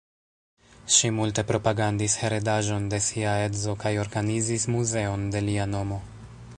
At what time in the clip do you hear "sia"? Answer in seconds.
3.09-3.35